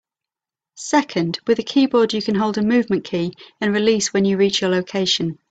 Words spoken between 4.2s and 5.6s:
you reach your location.